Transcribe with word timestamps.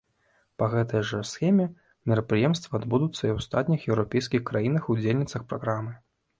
Па 0.61 0.69
гэтай 0.71 1.03
жа 1.09 1.19
схеме 1.31 1.67
мерапрыемствы 2.13 2.73
адбудуцца 2.81 3.19
і 3.25 3.29
ў 3.33 3.37
астатніх 3.45 3.81
еўрапейскіх 3.91 4.41
краінах-удзельніцах 4.51 5.41
праграмы. 5.53 5.99